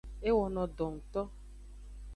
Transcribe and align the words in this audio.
E 0.27 0.29
wono 0.37 0.63
do 0.77 0.85
ngto. 0.95 1.21